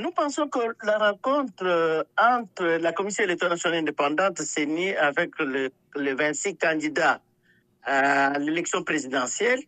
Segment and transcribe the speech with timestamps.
[0.00, 5.70] Nous pensons que la rencontre euh, entre la Commission électorale nationale indépendante CENI avec le,
[5.94, 7.20] les 26 candidats
[7.84, 9.60] à l'élection présidentielle,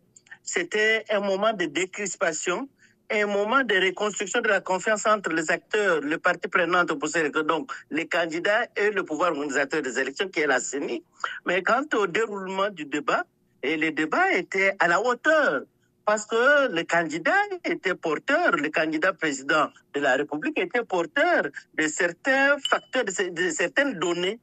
[0.43, 2.67] c'était un moment de décrispation,
[3.11, 7.29] un moment de reconstruction de la confiance entre les acteurs, les parties prenantes au procès
[7.29, 11.05] donc les candidats et le pouvoir organisateur des élections qui est la CENI.
[11.45, 13.25] Mais quant au déroulement du débat,
[13.63, 15.61] et le débat était à la hauteur
[16.05, 21.45] parce que le candidat était porteur, le candidat président de la République était porteur
[21.75, 24.41] de certains facteurs, de, certaines données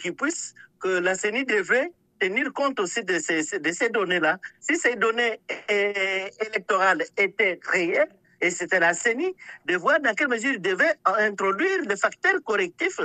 [0.00, 4.38] qui puissent, que la CENI devrait tenir compte aussi de ces, de ces données-là.
[4.60, 8.08] Si ces données électorales étaient réelles,
[8.40, 9.34] et c'était la CENI
[9.66, 13.00] de voir dans quelle mesure il devait introduire des facteurs correctifs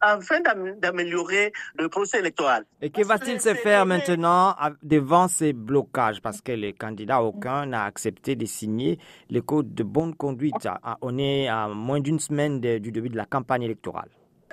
[0.00, 0.40] afin
[0.78, 2.64] d'améliorer le procès électoral.
[2.80, 6.20] Et que va-t-il se faire maintenant devant ces blocages?
[6.22, 8.98] Parce que les candidats, aucun n'a accepté de signer
[9.30, 10.68] le code de bonne conduite.
[11.02, 14.08] On est à moins d'une semaine du début de la campagne électorale.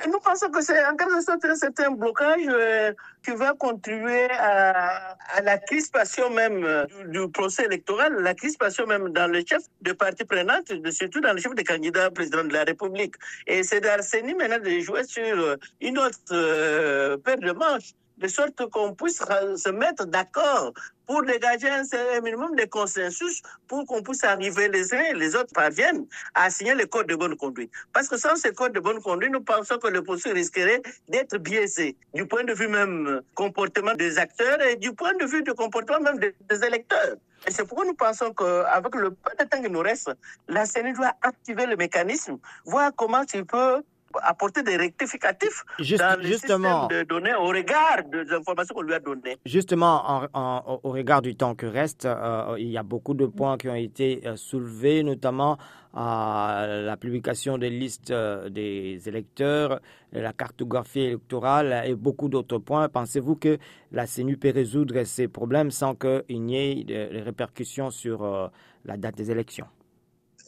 [0.08, 5.18] Nous pensons que c'est en quelque sorte un certain blocage euh, qui va contribuer à,
[5.34, 9.64] à la crispation même euh, du, du, procès électoral, la crispation même dans le chef
[9.82, 13.16] de parti prenante, surtout dans le chef des candidats président de la République.
[13.48, 18.70] Et c'est d'Arseni maintenant de jouer sur euh, une autre paire de manches de sorte
[18.70, 20.74] qu'on puisse se mettre d'accord
[21.06, 25.54] pour dégager un minimum de consensus pour qu'on puisse arriver les uns et les autres
[25.54, 27.72] parviennent à signer le code de bonne conduite.
[27.94, 31.38] Parce que sans ce code de bonne conduite, nous pensons que le processus risquerait d'être
[31.38, 35.54] biaisé du point de vue même comportement des acteurs et du point de vue du
[35.54, 37.16] comportement même des, électeurs.
[37.48, 40.12] Et c'est pourquoi nous pensons qu'avec le peu de temps qui nous reste,
[40.48, 43.84] la CENI doit activer le mécanisme, voir comment il peut
[44.22, 48.82] apporter des rectificatifs Juste, dans le justement, système de données au regard des informations qu'on
[48.82, 49.38] lui a données.
[49.46, 53.26] Justement, en, en, au regard du temps que reste, euh, il y a beaucoup de
[53.26, 55.58] points qui ont été euh, soulevés, notamment
[55.96, 59.80] euh, la publication des listes des électeurs,
[60.12, 62.90] la cartographie électorale et beaucoup d'autres points.
[62.90, 63.58] Pensez-vous que
[63.92, 68.52] la CENU peut résoudre ces problèmes sans qu'il n'y ait de répercussions sur
[68.84, 69.68] la date des élections?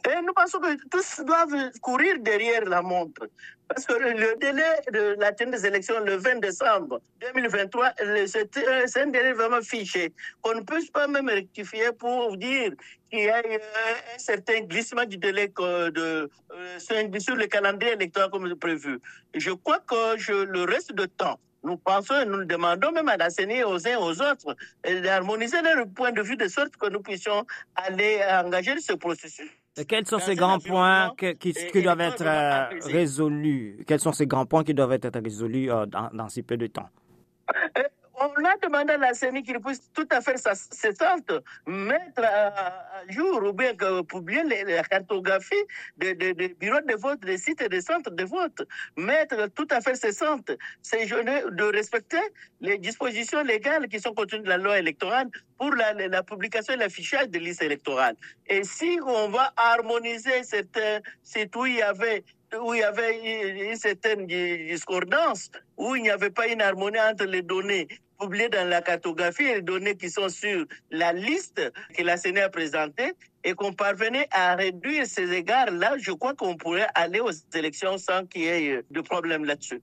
[0.07, 3.27] Et nous pensons que tous doivent courir derrière la montre.
[3.67, 7.91] Parce que le délai de la tenue des élections le 20 décembre 2023,
[8.25, 10.13] c'est un délai vraiment fiché.
[10.41, 12.71] Qu'on ne peut pas même rectifier pour dire
[13.11, 16.29] qu'il y a un certain glissement du délai de,
[17.19, 18.99] sur le calendrier électoral comme prévu.
[19.33, 23.29] Je crois que le reste de temps, nous pensons et nous demandons même à la
[23.29, 24.55] CENI aux uns aux autres
[25.03, 27.45] d'harmoniser leur point de vue de sorte que nous puissions
[27.75, 29.49] aller engager ce processus.
[29.79, 33.83] Et quels sont ces grands points qui, doivent être euh, résolus?
[33.85, 36.65] Quels sont ces grands points qui doivent être résolus euh, dans, dans si peu de
[36.67, 36.89] temps?
[38.19, 41.31] On a demandé à la CENI qu'il puisse tout à fait cessante
[41.65, 43.73] mettre à, jour ou bien
[44.07, 45.55] publier la cartographie
[45.97, 48.67] des de, de bureaux de vote, des sites et des centres de vote.
[48.95, 50.51] Mettre tout à fait cessante
[50.81, 52.21] ces jeunes de respecter
[52.61, 57.29] les dispositions légales qui sont contenues dans la loi électorale pour la, publication et l'affichage
[57.29, 58.15] des listes électorales.
[58.47, 62.23] Et si on va harmoniser sites où il y avait
[62.61, 67.25] où il y avait une certaine discordance, où il n'y avait pas une harmonie entre
[67.25, 67.89] les données
[68.19, 71.61] publiées dans la cartographie les données qui sont sur la liste
[71.95, 73.13] que la CNE a présentée,
[73.47, 78.25] et qu'on parvenait à réduire ces égards-là, je crois qu'on pourrait aller aux élections sans
[78.25, 79.75] qu'il y ait de problème là-dessus.